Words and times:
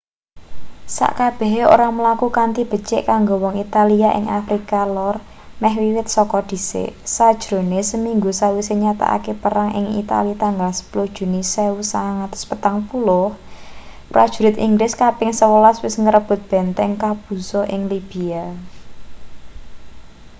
sakabehe 0.97 1.61
ora 1.73 1.87
mlaku 1.97 2.27
kanthi 2.37 2.61
becik 2.71 3.03
kanggo 3.11 3.35
wong 3.43 3.55
italia 3.65 4.09
ing 4.17 4.25
afrika 4.39 4.79
lor 4.95 5.15
meh 5.61 5.73
wiwit 5.81 6.07
saka 6.15 6.39
dhisik 6.49 6.91
sajrone 7.15 7.79
seminggu 7.91 8.29
sawise 8.39 8.73
nyatakake 8.83 9.31
perang 9.43 9.69
ing 9.79 9.85
itali 10.01 10.33
tanggal 10.43 10.71
10 10.79 11.17
juni 11.17 11.41
1940 11.43 14.11
prajurit 14.11 14.55
inggris 14.67 14.93
kaping 15.01 15.31
11 15.33 15.85
wis 15.85 15.95
ngrebut 16.03 16.39
benteng 16.51 16.91
capuzzo 17.01 17.61
ing 17.73 17.81
libya 17.91 18.45